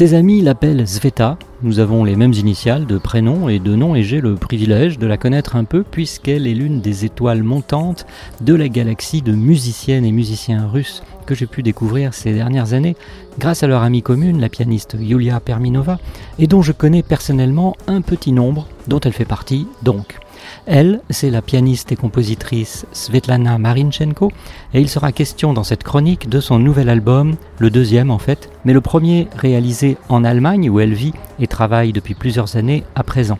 Ses 0.00 0.14
amis 0.14 0.40
l'appellent 0.40 0.88
Sveta. 0.88 1.36
Nous 1.62 1.78
avons 1.78 2.04
les 2.04 2.16
mêmes 2.16 2.32
initiales 2.32 2.86
de 2.86 2.96
prénom 2.96 3.50
et 3.50 3.58
de 3.58 3.74
nom 3.74 3.94
et 3.94 4.02
j'ai 4.02 4.22
le 4.22 4.34
privilège 4.34 4.98
de 4.98 5.06
la 5.06 5.18
connaître 5.18 5.56
un 5.56 5.64
peu 5.64 5.82
puisqu'elle 5.82 6.46
est 6.46 6.54
l'une 6.54 6.80
des 6.80 7.04
étoiles 7.04 7.42
montantes 7.42 8.06
de 8.40 8.54
la 8.54 8.70
galaxie 8.70 9.20
de 9.20 9.32
musiciennes 9.32 10.06
et 10.06 10.10
musiciens 10.10 10.66
russes 10.66 11.02
que 11.26 11.34
j'ai 11.34 11.46
pu 11.46 11.62
découvrir 11.62 12.14
ces 12.14 12.32
dernières 12.32 12.72
années 12.72 12.96
grâce 13.38 13.62
à 13.62 13.66
leur 13.66 13.82
amie 13.82 14.00
commune, 14.00 14.40
la 14.40 14.48
pianiste 14.48 14.96
Yulia 14.98 15.38
Perminova, 15.38 15.98
et 16.38 16.46
dont 16.46 16.62
je 16.62 16.72
connais 16.72 17.02
personnellement 17.02 17.76
un 17.86 18.00
petit 18.00 18.32
nombre 18.32 18.68
dont 18.88 19.00
elle 19.00 19.12
fait 19.12 19.26
partie 19.26 19.66
donc. 19.82 20.18
Elle, 20.66 21.00
c'est 21.10 21.30
la 21.30 21.42
pianiste 21.42 21.92
et 21.92 21.96
compositrice 21.96 22.86
Svetlana 22.92 23.58
Marinchenko, 23.58 24.32
et 24.74 24.80
il 24.80 24.88
sera 24.88 25.12
question 25.12 25.52
dans 25.52 25.64
cette 25.64 25.84
chronique 25.84 26.28
de 26.28 26.40
son 26.40 26.58
nouvel 26.58 26.88
album, 26.88 27.36
le 27.58 27.70
deuxième 27.70 28.10
en 28.10 28.18
fait, 28.18 28.50
mais 28.64 28.72
le 28.72 28.80
premier 28.80 29.28
réalisé 29.36 29.96
en 30.08 30.24
Allemagne 30.24 30.70
où 30.70 30.80
elle 30.80 30.94
vit 30.94 31.14
et 31.38 31.46
travaille 31.46 31.92
depuis 31.92 32.14
plusieurs 32.14 32.56
années 32.56 32.84
à 32.94 33.02
présent. 33.02 33.38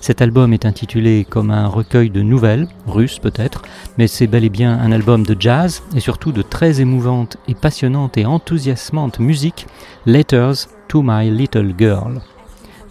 Cet 0.00 0.22
album 0.22 0.52
est 0.52 0.66
intitulé 0.66 1.26
comme 1.28 1.50
un 1.50 1.66
recueil 1.66 2.10
de 2.10 2.22
nouvelles, 2.22 2.68
russes 2.86 3.18
peut-être, 3.18 3.62
mais 3.98 4.06
c'est 4.06 4.26
bel 4.26 4.44
et 4.44 4.50
bien 4.50 4.78
un 4.78 4.92
album 4.92 5.24
de 5.24 5.36
jazz 5.38 5.82
et 5.94 6.00
surtout 6.00 6.32
de 6.32 6.42
très 6.42 6.80
émouvante 6.80 7.36
et 7.48 7.54
passionnante 7.54 8.18
et 8.18 8.26
enthousiasmante 8.26 9.18
musique, 9.18 9.66
Letters 10.06 10.68
to 10.88 11.02
My 11.02 11.30
Little 11.30 11.74
Girl. 11.78 12.20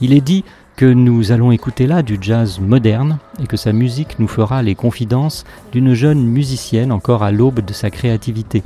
Il 0.02 0.14
est 0.14 0.22
dit 0.22 0.44
que 0.76 0.86
nous 0.86 1.32
allons 1.32 1.52
écouter 1.52 1.88
là 1.88 2.02
du 2.02 2.18
jazz 2.20 2.60
moderne 2.60 3.20
et 3.42 3.48
que 3.48 3.58
sa 3.58 3.72
musique 3.72 4.18
nous 4.20 4.28
fera 4.28 4.64
les 4.64 4.76
confidences 4.76 5.44
d'une 5.72 5.94
jeune 5.94 6.24
musicienne 6.24 6.92
encore 6.92 7.24
à 7.24 7.32
l'aube 7.32 7.62
de 7.62 7.74
sa 7.74 7.90
créativité. 7.90 8.64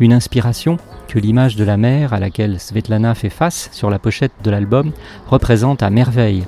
Une 0.00 0.12
inspiration 0.12 0.76
que 1.08 1.18
l'image 1.18 1.56
de 1.56 1.64
la 1.64 1.76
mer 1.76 2.12
à 2.12 2.20
laquelle 2.20 2.60
Svetlana 2.60 3.14
fait 3.14 3.30
face 3.30 3.70
sur 3.72 3.90
la 3.90 3.98
pochette 3.98 4.32
de 4.42 4.50
l'album 4.50 4.92
représente 5.26 5.82
à 5.82 5.90
merveille. 5.90 6.44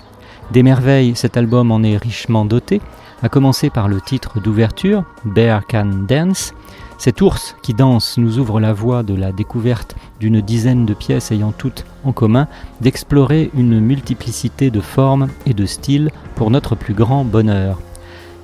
Des 0.52 0.62
merveilles, 0.62 1.16
cet 1.16 1.36
album 1.36 1.72
en 1.72 1.82
est 1.82 1.96
richement 1.96 2.44
doté, 2.44 2.80
à 3.22 3.28
commencer 3.28 3.70
par 3.70 3.88
le 3.88 4.00
titre 4.00 4.40
d'ouverture, 4.40 5.04
Bear 5.24 5.66
Can 5.66 5.90
Dance. 6.08 6.52
Cet 6.98 7.20
ours 7.20 7.56
qui 7.62 7.74
danse 7.74 8.16
nous 8.16 8.38
ouvre 8.38 8.58
la 8.58 8.72
voie 8.72 9.02
de 9.02 9.14
la 9.14 9.30
découverte 9.30 9.96
d'une 10.18 10.40
dizaine 10.40 10.86
de 10.86 10.94
pièces 10.94 11.30
ayant 11.30 11.52
toutes 11.52 11.84
en 12.04 12.12
commun 12.12 12.48
d'explorer 12.80 13.50
une 13.54 13.80
multiplicité 13.80 14.70
de 14.70 14.80
formes 14.80 15.28
et 15.44 15.54
de 15.54 15.66
styles 15.66 16.10
pour 16.34 16.50
notre 16.50 16.74
plus 16.74 16.94
grand 16.94 17.24
bonheur. 17.24 17.80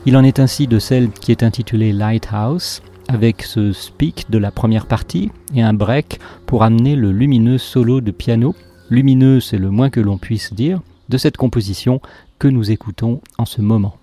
Il 0.04 0.16
en 0.16 0.24
est 0.24 0.38
ainsi 0.38 0.66
de 0.66 0.78
celle 0.78 1.10
qui 1.10 1.32
est 1.32 1.42
intitulée 1.42 1.92
Lighthouse, 1.92 2.82
avec 3.08 3.42
ce 3.42 3.72
speak 3.72 4.30
de 4.30 4.38
la 4.38 4.50
première 4.50 4.86
partie 4.86 5.30
et 5.54 5.62
un 5.62 5.74
break 5.74 6.20
pour 6.46 6.62
amener 6.62 6.94
le 6.94 7.10
lumineux 7.10 7.58
solo 7.58 8.00
de 8.00 8.10
piano, 8.10 8.54
lumineux 8.90 9.40
c'est 9.40 9.58
le 9.58 9.70
moins 9.70 9.90
que 9.90 10.00
l'on 10.00 10.18
puisse 10.18 10.52
dire, 10.52 10.80
de 11.08 11.18
cette 11.18 11.36
composition 11.36 12.00
que 12.38 12.48
nous 12.48 12.70
écoutons 12.70 13.20
en 13.38 13.44
ce 13.44 13.60
moment. 13.60 13.96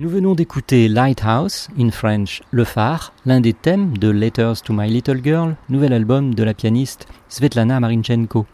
Nous 0.00 0.08
venons 0.08 0.34
d'écouter 0.34 0.88
Lighthouse, 0.88 1.68
in 1.78 1.90
French 1.90 2.40
Le 2.52 2.64
Phare, 2.64 3.12
l'un 3.26 3.42
des 3.42 3.52
thèmes 3.52 3.98
de 3.98 4.08
Letters 4.08 4.62
to 4.64 4.72
My 4.72 4.88
Little 4.88 5.20
Girl, 5.22 5.56
nouvel 5.68 5.92
album 5.92 6.34
de 6.34 6.42
la 6.42 6.54
pianiste 6.54 7.06
Svetlana 7.28 7.80
Marinchenko. 7.80 8.46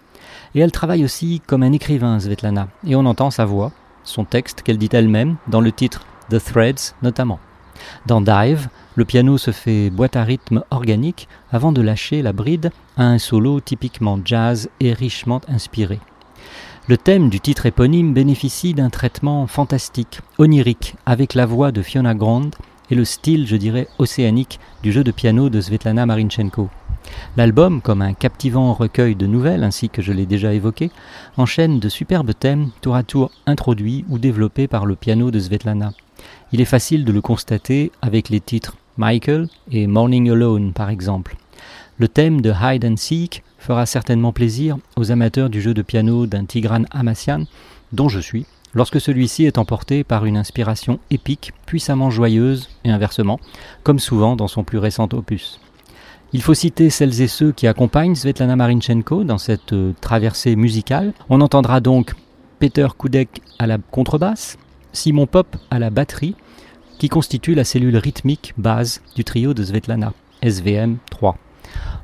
Et 0.57 0.61
elle 0.61 0.73
travaille 0.73 1.05
aussi 1.05 1.41
comme 1.47 1.63
un 1.63 1.71
écrivain, 1.71 2.19
Svetlana, 2.19 2.67
et 2.85 2.97
on 2.97 3.07
entend 3.07 3.31
sa 3.31 3.45
voix, 3.45 3.71
son 4.03 4.25
texte 4.25 4.63
qu'elle 4.63 4.77
dit 4.77 4.89
elle-même, 4.91 5.37
dans 5.47 5.61
le 5.61 5.71
titre 5.71 6.05
The 6.31 6.43
Threads 6.43 6.97
notamment. 7.05 7.39
Dans 8.07 8.21
Dive, 8.21 8.67
le 8.97 9.05
piano 9.05 9.39
se 9.39 9.53
fait 9.53 9.89
boîte 9.91 10.17
à 10.17 10.25
rythme 10.25 10.65
organique 10.73 11.29
avant 11.53 11.71
de 11.71 11.81
lâcher 11.81 12.23
la 12.23 12.33
bride 12.33 12.73
à 12.97 13.05
un 13.05 13.19
solo 13.19 13.61
typiquement 13.61 14.19
jazz 14.25 14.69
et 14.81 14.93
richement 14.93 15.41
inspiré. 15.47 16.01
Le 16.89 16.97
thème 16.97 17.31
du 17.31 17.41
titre 17.41 17.67
éponyme 17.67 18.15
bénéficie 18.15 18.73
d'un 18.73 18.91
traitement 18.91 19.49
fantastique, 19.49 20.21
onirique, 20.39 20.95
avec 21.05 21.35
la 21.35 21.45
voix 21.45 21.73
de 21.73 21.83
Fiona 21.83 22.15
Grande 22.15 22.55
et 22.93 22.95
le 22.95 23.05
style, 23.05 23.45
je 23.49 23.57
dirais, 23.57 23.89
océanique 23.99 24.61
du 24.85 24.93
jeu 24.93 25.03
de 25.03 25.11
piano 25.11 25.49
de 25.49 25.61
Svetlana 25.61 26.07
Marinchenko. 26.07 26.69
L'album, 27.37 27.81
comme 27.81 28.03
un 28.03 28.15
captivant 28.15 28.73
recueil 28.73 29.17
de 29.17 29.27
nouvelles, 29.27 29.65
ainsi 29.65 29.89
que 29.89 30.01
je 30.01 30.13
l'ai 30.13 30.27
déjà 30.27 30.55
évoqué, 30.55 30.93
enchaîne 31.37 31.81
de 31.81 31.89
superbes 31.89 32.35
thèmes 32.39 32.71
tour 32.83 32.95
à 32.95 33.03
tour 33.03 33.33
introduits 33.47 34.05
ou 34.09 34.21
développés 34.21 34.69
par 34.69 34.87
le 34.87 34.95
piano 34.95 35.33
de 35.33 35.41
Svetlana. 35.41 35.93
Il 36.53 36.61
est 36.61 36.65
facile 36.65 37.05
de 37.05 37.11
le 37.11 37.21
constater 37.21 37.91
avec 38.01 38.29
les 38.29 38.41
titres 38.41 38.77
Michael 38.97 39.49
et 39.73 39.89
Morning 39.89 40.31
Alone 40.31 40.73
par 40.73 40.91
exemple. 40.91 41.37
Le 41.99 42.09
thème 42.09 42.41
de 42.41 42.53
Hide 42.53 42.85
and 42.85 42.97
Seek 42.97 43.43
fera 43.59 43.87
certainement 43.87 44.33
plaisir 44.33 44.77
aux 44.97 45.11
amateurs 45.11 45.51
du 45.51 45.61
jeu 45.61 45.75
de 45.75 45.83
piano 45.83 46.27
d'un 46.27 46.45
Tigran 46.45 46.83
Amassian, 46.91 47.45
dont 47.93 48.09
je 48.09 48.21
suis, 48.21 48.47
lorsque 48.75 49.01
celui-ci 49.01 49.45
est 49.45 49.59
emporté 49.59 50.05
par 50.05 50.27
une 50.27 50.37
inspiration 50.37 51.01
épique, 51.11 51.53
puissamment 51.65 52.11
joyeuse, 52.11 52.69
et 52.85 52.91
inversement, 52.91 53.41
comme 53.83 53.99
souvent 53.99 54.37
dans 54.37 54.49
son 54.49 54.65
plus 54.65 54.79
récent 54.79 55.09
opus. 55.13 55.61
Il 56.33 56.43
faut 56.43 56.55
citer 56.55 56.91
celles 56.91 57.23
et 57.23 57.29
ceux 57.29 57.53
qui 57.53 57.67
accompagnent 57.67 58.15
Svetlana 58.15 58.57
Marinchenko 58.57 59.25
dans 59.25 59.39
cette 59.39 59.73
euh, 59.73 59.93
traversée 60.01 60.57
musicale. 60.57 61.15
On 61.29 61.41
entendra 61.41 61.81
donc 61.81 62.15
Peter 62.59 62.89
Kudek 62.99 63.41
à 63.59 63.67
la 63.67 63.79
contrebasse, 63.79 64.59
Simon 64.93 65.27
Pop 65.27 65.57
à 65.71 65.79
la 65.79 65.91
batterie, 65.91 66.35
qui 66.99 67.09
constitue 67.09 67.55
la 67.55 67.65
cellule 67.65 67.97
rythmique 67.97 68.55
base 68.59 69.01
du 69.15 69.25
trio 69.25 69.55
de 69.55 69.65
Svetlana, 69.65 70.13
SVM 70.43 70.99
3. 71.11 71.37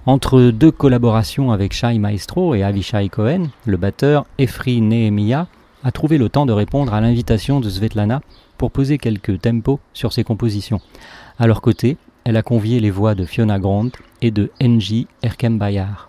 Entre 0.04 0.50
deux 0.50 0.72
collaborations 0.72 1.52
avec 1.52 1.72
Shai 1.72 1.96
Maestro 2.00 2.56
et 2.56 2.64
Avishai 2.64 3.08
Cohen, 3.08 3.50
le 3.66 3.76
batteur 3.76 4.26
Efri 4.36 4.80
Nehemiah 4.80 5.46
a 5.84 5.92
trouvé 5.92 6.18
le 6.18 6.28
temps 6.28 6.44
de 6.44 6.52
répondre 6.52 6.92
à 6.92 7.00
l'invitation 7.00 7.60
de 7.60 7.70
Svetlana 7.70 8.20
pour 8.58 8.72
poser 8.72 8.98
quelques 8.98 9.40
tempos 9.40 9.78
sur 9.92 10.12
ses 10.12 10.24
compositions. 10.24 10.80
À 11.38 11.46
leur 11.46 11.60
côté, 11.60 11.98
elle 12.24 12.36
a 12.36 12.42
convié 12.42 12.80
les 12.80 12.90
voix 12.90 13.14
de 13.14 13.24
Fiona 13.24 13.60
Grant 13.60 13.90
et 14.22 14.32
de 14.32 14.50
Enji 14.60 15.06
Erkembayar. 15.22 16.08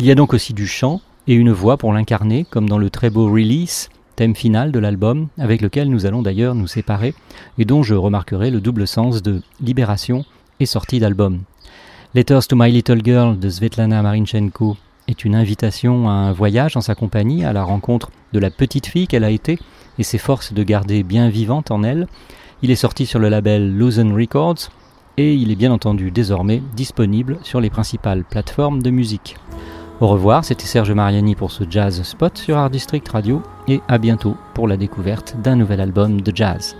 Il 0.00 0.06
y 0.06 0.10
a 0.10 0.16
donc 0.16 0.34
aussi 0.34 0.52
du 0.52 0.66
chant 0.66 1.00
et 1.28 1.34
une 1.34 1.52
voix 1.52 1.76
pour 1.76 1.92
l'incarner, 1.92 2.44
comme 2.50 2.68
dans 2.68 2.78
le 2.78 2.90
très 2.90 3.10
beau 3.10 3.30
Release, 3.30 3.90
thème 4.16 4.34
final 4.34 4.72
de 4.72 4.80
l'album, 4.80 5.28
avec 5.38 5.60
lequel 5.60 5.88
nous 5.88 6.04
allons 6.04 6.22
d'ailleurs 6.22 6.56
nous 6.56 6.66
séparer, 6.66 7.14
et 7.58 7.64
dont 7.64 7.84
je 7.84 7.94
remarquerai 7.94 8.50
le 8.50 8.60
double 8.60 8.88
sens 8.88 9.22
de 9.22 9.40
libération 9.60 10.24
et 10.58 10.66
sortie 10.66 10.98
d'album. 10.98 11.42
Letters 12.16 12.46
to 12.46 12.54
My 12.54 12.70
Little 12.70 13.00
Girl 13.04 13.36
de 13.40 13.48
Svetlana 13.48 14.00
Marinchenko 14.00 14.76
est 15.08 15.24
une 15.24 15.34
invitation 15.34 16.08
à 16.08 16.12
un 16.12 16.30
voyage 16.30 16.76
en 16.76 16.80
sa 16.80 16.94
compagnie, 16.94 17.44
à 17.44 17.52
la 17.52 17.64
rencontre 17.64 18.12
de 18.32 18.38
la 18.38 18.52
petite 18.52 18.86
fille 18.86 19.08
qu'elle 19.08 19.24
a 19.24 19.32
été 19.32 19.58
et 19.98 20.04
s'efforce 20.04 20.52
de 20.52 20.62
garder 20.62 21.02
bien 21.02 21.28
vivante 21.28 21.72
en 21.72 21.82
elle. 21.82 22.06
Il 22.62 22.70
est 22.70 22.76
sorti 22.76 23.04
sur 23.04 23.18
le 23.18 23.28
label 23.28 23.76
Luzon 23.76 24.14
Records 24.14 24.70
et 25.16 25.34
il 25.34 25.50
est 25.50 25.56
bien 25.56 25.72
entendu 25.72 26.12
désormais 26.12 26.62
disponible 26.76 27.38
sur 27.42 27.60
les 27.60 27.68
principales 27.68 28.22
plateformes 28.22 28.80
de 28.80 28.90
musique. 28.90 29.34
Au 30.00 30.06
revoir, 30.06 30.44
c'était 30.44 30.66
Serge 30.66 30.92
Mariani 30.92 31.34
pour 31.34 31.50
ce 31.50 31.64
Jazz 31.68 32.00
Spot 32.04 32.38
sur 32.38 32.56
Art 32.56 32.70
District 32.70 33.08
Radio 33.08 33.42
et 33.66 33.80
à 33.88 33.98
bientôt 33.98 34.36
pour 34.54 34.68
la 34.68 34.76
découverte 34.76 35.34
d'un 35.42 35.56
nouvel 35.56 35.80
album 35.80 36.20
de 36.20 36.32
jazz. 36.32 36.76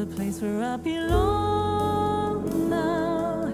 The 0.00 0.06
place 0.16 0.40
where 0.40 0.62
I 0.64 0.76
belong 0.78 2.70
now. 2.70 3.52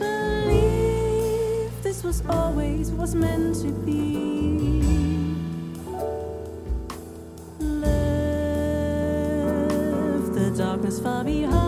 Believe 0.00 1.70
this 1.82 2.02
was 2.02 2.24
always 2.28 2.90
was 2.90 3.14
meant 3.14 3.54
to 3.62 3.70
be. 3.86 5.22
Left 7.60 7.94
the 10.34 10.50
darkness 10.58 10.98
far 10.98 11.22
behind. 11.22 11.59